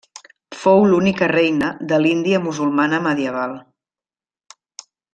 [0.59, 3.57] Fou l'única reina de l'Índia musulmana medieval.